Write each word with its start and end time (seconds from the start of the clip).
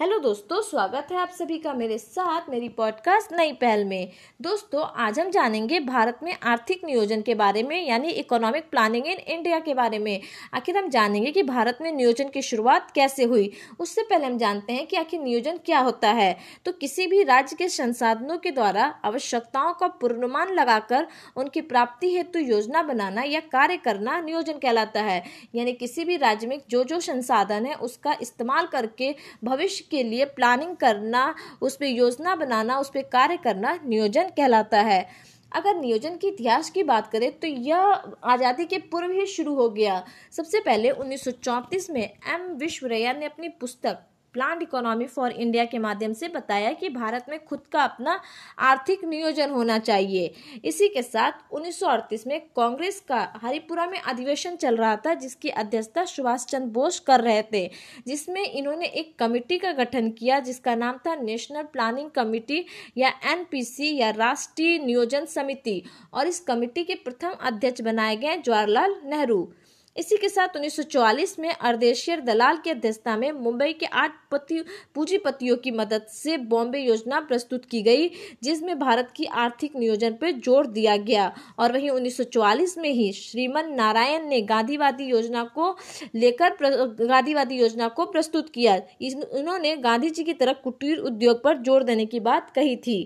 Hello 0.00 0.18
दोस्तों, 0.18 0.62
स्वागत 0.62 1.06
है 1.10 1.18
आप 1.18 1.28
सभी 1.28 1.58
का 1.58 1.72
मेरे 1.72 1.98
साथ 1.98 2.50
मेरी 2.50 2.68
पॉडकास्ट 2.68 3.32
नई 3.32 3.52
पहल 3.52 3.84
में। 3.84 4.12
दोस्तों, 4.42 4.82
आज 4.96 5.20
हम 5.20 5.30
जानेंगे 5.30 5.80
भारत 5.80 6.18
में 6.22 6.36
आर्थिक 6.42 6.84
नियोजन 6.84 7.22
के 7.22 7.34
बारे 7.34 7.62
में, 7.62 7.86
यानी 7.86 8.08
इकोनॉमिक 8.08 8.70
प्लानिंग 8.70 9.06
इन 9.06 9.18
इंडिया 9.18 9.60
के 9.60 9.74
बारे 9.74 9.98
में। 9.98 10.20
आखिर 10.54 10.78
हम 10.78 10.88
जानेंगे 10.88 11.30
कि 11.30 11.42
भारत 11.42 11.78
में 11.80 11.92
नियोजन 11.92 12.28
की 12.28 12.42
शुरुआत 12.42 12.90
कैसे 12.90 13.24
हुई। 13.24 13.52
उससे 13.80 14.02
पहले 14.02 14.26
हम 14.26 14.38
जानते 14.38 14.72
हैं 14.72 14.86
कि 14.86 14.96
आखिर 14.96 15.20
नियोजन 15.20 15.56
क्या 15.56 15.78
होता 15.78 16.08
है। 16.08 16.36
तो 16.64 16.72
किसी 16.72 17.06
भी 17.06 17.22
राज्य 17.22 17.56
के 17.56 17.68
संसाधनों 17.68 18.38
के 18.38 18.50
द्वारा 18.50 18.84
आवश्यकताओं 19.04 19.74
का 19.74 19.88
पूर्णमान 19.88 20.52
लगाकर 20.52 21.06
उनकी 21.36 21.60
प्राप्ति 21.60 22.14
हेतु 22.14 22.38
योजना 22.38 22.82
बनाना 22.82 23.22
या 23.22 23.40
कार्य 23.40 23.76
करना 23.76 24.20
नियोजन 24.20 24.58
कहलाता 24.58 25.02
है। 25.02 25.24
यानी 25.54 25.72
किसी 25.72 26.04
भी 26.04 26.16
राज्य 26.16 26.46
में 26.46 26.60
जो 26.70 26.84
जो 26.84 27.00
संसाधन 27.00 27.66
है, 27.66 27.74
उसका 27.74 28.16
इस्तेमाल 28.22 28.66
करके 28.66 29.14
भविष्य 29.44 29.84
के 29.90 30.02
लिए 30.02 30.24
प्लानिंग 30.34 30.76
करना 30.76 31.34
उस 31.62 31.76
पर 31.76 31.86
योजना 31.86 32.34
बनाना 32.36 32.78
उस 32.78 32.88
पर 32.88 33.02
कार्य 33.12 33.36
करना 33.36 33.78
नियोजन 33.84 34.28
कहलाता 34.36 34.80
है। 34.82 35.06
अगर 35.52 35.76
नियोजन 35.76 36.16
के 36.16 36.28
इतिहास 36.28 36.70
की 36.70 36.82
बात 36.82 37.10
करें 37.12 37.30
तो 37.32 37.46
यह 37.46 37.78
आज़ादी 38.24 38.64
के 38.64 38.78
पूर्व 38.90 39.10
ही 39.10 39.26
शुरू 39.26 39.54
हो 39.54 39.68
गया। 39.70 40.02
सबसे 40.32 40.60
पहले 40.60 40.90
1934 40.92 41.90
में 41.90 42.02
एम 42.02 42.46
विश्वरैया 42.58 43.12
ने 43.12 43.26
अपनी 43.26 43.48
पुस्तक 43.50 43.98
प्लान 44.32 44.62
इकोनॉमी 44.62 45.06
फॉर 45.06 45.30
इंडिया 45.30 45.64
के 45.64 45.78
माध्यम 45.78 46.12
से 46.12 46.28
बताया 46.28 46.72
कि 46.72 46.88
भारत 46.88 47.26
में 47.28 47.44
खुद 47.44 47.60
का 47.72 47.82
अपना 47.84 48.20
आर्थिक 48.58 49.04
नियोजन 49.04 49.50
होना 49.50 49.78
चाहिए। 49.78 50.34
इसी 50.64 50.88
के 50.88 51.02
साथ 51.02 51.32
1938 51.52 52.26
में 52.26 52.40
कांग्रेस 52.56 53.00
का 53.08 53.32
हरिपुरा 53.42 53.86
में 53.86 53.98
अधिवेशन 54.00 54.56
चल 54.56 54.76
रहा 54.76 54.96
था, 54.96 55.14
जिसकी 55.14 55.48
अध्यक्षता 55.48 56.04
सुभाष 56.04 56.44
चंद्र 56.44 56.66
बोस 56.66 57.00
कर 57.00 57.20
रहे 57.20 57.42
थे, 57.42 57.70
जिसमें 58.06 58.42
इन्होंने 58.42 58.86
एक 58.86 59.18
कमेटी 59.18 59.58
का 59.58 59.72
गठन 59.72 60.10
किया, 60.10 60.40
जिसका 60.40 60.74
नाम 60.74 60.98
था 61.06 61.14
नेशनल 61.14 61.62
प्लानिंग 61.62 62.10
कमेटी 62.10 62.64
या 62.96 63.08
एनपीसी 63.32 63.96
या 63.96 64.10
राष्ट्रीय 64.10 64.78
नियोजन 64.78 65.24
समिति, 65.24 65.82
और 66.14 66.26
इस 66.26 66.40
कमेटी 66.40 66.84
के 66.84 66.94
प्रथम 66.94 67.30
अध्यक्ष 67.40 67.80
बनाए 67.80 68.16
गए 68.16 68.36
जवाहरलाल 68.36 68.96
नेहरू। 69.04 69.52
इसी 69.96 70.16
के 70.16 70.28
साथ 70.28 70.56
1944 70.58 71.38
में 71.38 71.50
अर्देशियर 71.50 72.20
दलाल 72.20 72.56
की 72.56 72.70
अध्यक्षता 72.70 73.16
में 73.16 73.30
मुंबई 73.34 73.72
के 73.72 73.86
आठ 73.86 74.12
पति 74.30 74.62
पूंजीपतियों 74.94 75.56
की 75.56 75.70
मदद 75.70 76.06
से 76.10 76.36
बॉम्बे 76.46 76.78
योजना 76.78 77.20
प्रस्तुत 77.22 77.64
की 77.64 77.82
गई, 77.82 78.10
जिसमें 78.42 78.78
भारत 78.78 79.12
की 79.16 79.24
आर्थिक 79.36 79.76
नियोजन 79.76 80.12
पर 80.12 80.32
ज़ोर 80.38 80.66
दिया 80.68 80.96
गया। 80.98 81.32
और 81.58 81.72
वहीं 81.72 81.90
1944 81.90 82.76
में 82.78 82.90
ही 82.90 83.12
श्रीमन 83.14 83.72
नारायण 83.74 84.28
ने 84.28 84.40
गांधीवादी 84.44 85.04
योजना 85.04 85.44
को 85.54 85.76
लेकर 86.14 86.56
गांधीवादी 87.00 87.58
योजना 87.58 87.88
को 87.88 88.06
प्रस्तुत 88.06 88.50
किया। 88.50 88.76
इन्होंने 89.02 89.76
गांधी 89.78 90.10
जी 90.10 90.24
की 90.24 90.32
तरफ़ 90.34 90.62
कुटीर 90.64 90.98
उद्योग 91.00 91.42
पर 91.42 91.62
ज़ोर 91.62 91.82
देने 91.84 92.06
की 92.06 92.20
बात 92.22 92.50
कही 92.50 92.76
थी। 92.78 93.00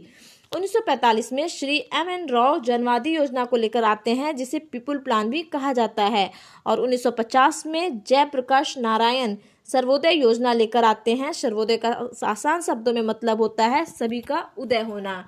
1945 0.56 1.32
में 1.32 1.48
श्री 1.48 1.76
एम 1.94 2.08
एन 2.10 2.28
राव 2.28 2.60
जनवादी 2.60 3.10
योजना 3.10 3.44
को 3.44 3.56
लेकर 3.56 3.84
आते 3.84 4.14
हैं, 4.14 4.36
जिसे 4.36 4.58
पीपुल 4.58 4.98
प्लान 4.98 5.30
भी 5.30 5.42
कहा 5.42 5.72
जाता 5.72 6.04
है। 6.04 6.30
और 6.66 6.80
1950 6.80 7.66
में 7.66 8.02
जयप्रकाश 8.06 8.78
नारायण 8.78 9.36
सर्वोदय 9.64 10.10
योजना 10.10 10.52
लेकर 10.52 10.84
आते 10.84 11.14
हैं। 11.14 11.32
सर्वोदय 11.32 11.76
का 11.76 12.08
आसान 12.24 12.62
शब्दों 12.62 12.92
में 12.92 13.02
मतलब 13.02 13.40
होता 13.40 13.66
है, 13.66 13.84
सभी 13.84 14.20
का 14.20 14.50
उदय 14.58 14.80
होना। 14.80 15.24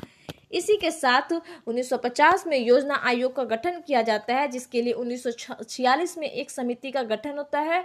इसी 0.53 0.77
के 0.77 0.91
साथ 0.91 1.33
1950 1.67 2.47
में 2.47 2.59
योजना 2.59 2.95
आयोग 2.95 3.37
का 3.37 3.45
गठन 3.45 3.81
किया 3.87 4.03
जाता 4.03 4.35
है, 4.35 4.49
जिसके 4.49 4.83
लिए 4.83 4.93
1946 4.93 6.19
में 6.19 6.29
एक 6.31 6.51
समिति 6.51 6.91
का 6.91 7.03
गठन 7.03 7.39
होता 7.39 7.61
है 7.61 7.83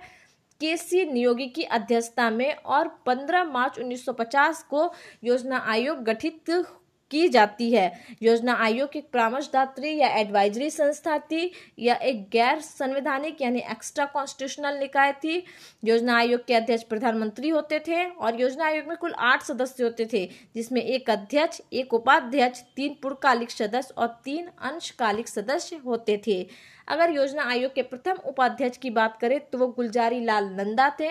के 0.61 0.77
सी 0.77 1.05
नियोगी 1.05 1.47
की 1.47 1.63
अध्यक्षता 1.63 2.29
में। 2.29 2.55
और 2.55 2.87
15 3.05 3.43
मार्च 3.43 3.79
1950 3.79 4.63
को 4.63 4.91
योजना 5.23 5.57
आयोग 5.67 6.03
गठित 6.03 6.65
की 7.11 7.27
जाती 7.29 7.71
है। 7.71 7.91
योजना 8.21 8.53
आयोग 8.55 8.95
एक 8.95 9.09
परामर्शदात्री 9.13 9.95
या 9.97 10.07
एडवाइजरी 10.17 10.69
संस्था 10.69 11.17
थी 11.21 11.51
या 11.79 11.95
एक 11.95 12.21
गैर 12.29 12.59
संवैधानिक 12.61 13.41
यानी 13.41 13.59
एक्स्ट्रा 13.71 14.05
कॉन्स्टिट्यूशनल 14.07 14.77
निकाय 14.79 15.11
थी। 15.13 15.43
योजना 15.83 16.17
आयोग 16.17 16.45
के 16.45 16.53
अध्यक्ष 16.53 16.83
प्रधानमंत्री 16.83 17.49
होते 17.49 17.79
थे 17.79 18.03
और 18.05 18.39
योजना 18.41 18.65
आयोग 18.65 18.87
में 18.87 18.97
कुल 18.97 19.13
आठ 19.13 19.43
सदस्य 19.43 19.83
होते 19.83 20.07
थे, 20.13 20.25
जिसमें 20.55 20.81
एक 20.81 21.09
अध्यक्ष, 21.09 21.61
एक 21.73 21.93
उपाध्यक्ष, 21.93 22.61
तीन 22.75 22.95
पूर्वकालिक 23.01 23.51
सदस्य 23.51 23.93
और 23.97 24.07
तीन 24.25 24.47
अंशकालिक 24.61 25.27
सदस्य 25.27 25.75
होते 25.85 26.21
थे। 26.27 26.45
अगर 26.87 27.11
योजना 27.11 27.43
आयोग 27.43 27.73
के 27.73 27.81
प्रथम 27.83 28.17
उपाध्यक्ष 28.25 28.77
की 28.77 28.89
बात 28.91 29.17
करें 29.21 29.39
तो 29.41 29.57
वो 29.57 29.67
गुलजारी 29.67 30.23
लाल 30.25 30.45
नंदा 30.51 30.89
थे। 30.99 31.09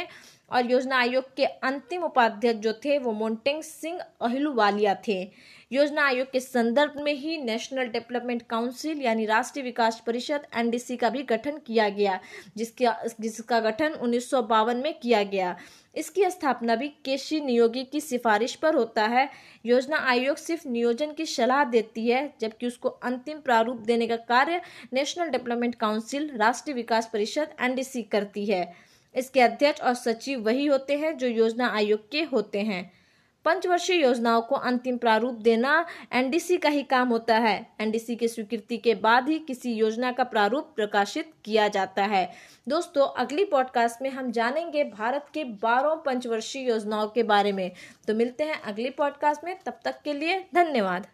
और 0.50 0.70
योजना 0.70 0.98
आयोग 0.98 1.34
के 1.36 1.44
अंतिम 1.44 2.02
उपाध्यक्ष 2.02 2.60
जो 2.60 2.72
थे 2.84 2.98
वो 2.98 3.12
मोन्टेंग 3.12 3.62
सिंह 3.62 4.00
अहिलुवालिया 4.20 4.94
थे। 5.08 5.20
योजना 5.72 6.04
आयोग 6.06 6.30
के 6.30 6.40
संदर्भ 6.40 7.00
में 7.02 7.12
ही 7.14 7.36
नेशनल 7.38 7.86
डेवलपमेंट 7.86 8.42
काउंसिल 8.42 9.00
यानी 9.02 9.24
राष्ट्रीय 9.26 9.64
विकास 9.64 10.02
परिषद 10.06 10.46
एनडीसी 10.56 10.96
का 10.96 11.10
भी 11.10 11.22
गठन 11.22 11.58
किया 11.66 11.88
गया, 11.88 12.18
जिसका 12.56 12.96
जिसका 13.20 13.60
गठन 13.60 13.92
उन्नीस 13.92 14.30
सौ 14.30 14.42
बावन 14.42 14.76
में 14.76 14.92
किया 14.94 15.22
गया। 15.22 15.56
इसकी 15.94 16.30
स्थापना 16.30 16.74
भी 16.76 16.88
केशी 17.04 17.40
नियोगी 17.40 17.84
की 17.84 18.00
सिफारिश 18.00 18.54
पर 18.54 18.74
होता 18.74 19.06
है। 19.06 19.28
योजना 19.66 19.96
आयोग 19.96 20.36
सिर्फ़ 20.36 20.68
नियोजन 20.68 21.12
की 21.12 21.26
सलाह 21.26 21.64
देती 21.64 22.08
है, 22.08 22.32
जबकि 22.40 22.66
उसको 22.66 22.88
अंतिम 22.88 23.40
प्रारूप 23.40 23.76
देने 23.76 24.06
का 24.06 24.16
कार्य 24.16 24.60
नेशनल 24.92 25.28
डेवलपमेंट 25.28 25.74
काउंसिल, 25.74 26.30
राष्ट्रीय 26.36 26.74
विकास 26.74 27.10
परिषद 27.12 27.56
एनडीसी 27.60 28.02
करती 28.02 28.46
है। 28.46 28.85
इसके 29.16 29.40
अध्यक्ष 29.40 29.80
और 29.80 29.94
सचिव 29.94 30.40
वही 30.40 30.66
होते 30.66 30.98
हैं 30.98 31.16
जो 31.16 31.26
योजना 31.26 31.68
आयोग 31.68 32.10
के 32.10 32.22
होते 32.22 32.60
हैं। 32.60 32.92
पंचवर्षीय 33.44 34.02
योजनाओं 34.02 34.42
को 34.42 34.54
अंतिम 34.54 34.98
प्रारूप 34.98 35.34
देना 35.34 35.86
एनडीसी 36.12 36.56
का 36.56 36.68
ही 36.68 36.82
काम 36.82 37.08
होता 37.08 37.38
है। 37.38 37.72
एनडीसी 37.80 38.16
की 38.16 38.28
स्वीकृति 38.28 38.76
के 38.76 38.94
बाद 38.94 39.28
ही 39.28 39.38
किसी 39.38 39.72
योजना 39.72 40.12
का 40.12 40.24
प्रारूप 40.24 40.72
प्रकाशित 40.76 41.30
किया 41.44 41.68
जाता 41.68 42.04
है। 42.04 42.32
दोस्तों, 42.68 43.06
अगली 43.06 43.44
पॉडकास्ट 43.44 44.02
में 44.02 44.10
हम 44.10 44.30
जानेंगे 44.30 44.84
भारत 44.84 45.26
के 45.34 45.44
बारह 45.44 45.94
पंचवर्षीय 45.94 46.68
योजनाओं 46.68 47.08
के 47.08 47.22
बारे 47.22 47.52
में। 47.52 47.70
तो 48.08 48.14
मिलते 48.14 48.44
हैं 48.44 48.62
अगली 48.62 48.90
पॉडकास्ट 48.90 49.44
में। 49.44 49.58
तब 49.66 49.78
तक 49.84 50.02
के 50.04 50.12
लिए 50.12 50.46
धन्यवाद। 50.54 51.06